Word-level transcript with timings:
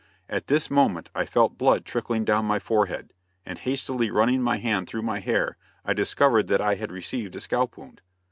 At 0.27 0.47
this 0.47 0.71
moment 0.71 1.11
I 1.13 1.27
felt 1.27 1.59
blood 1.59 1.85
trickling 1.85 2.25
down 2.25 2.43
my 2.45 2.57
forehead, 2.57 3.13
and 3.45 3.59
hastily 3.59 4.09
running 4.09 4.41
my 4.41 4.57
hand 4.57 4.87
through 4.87 5.03
my 5.03 5.19
hair 5.19 5.57
I 5.85 5.93
discovered 5.93 6.47
that 6.47 6.59
I 6.59 6.73
had 6.73 6.91
received 6.91 7.35
a 7.35 7.39
scalp 7.39 7.77
wound. 7.77 8.01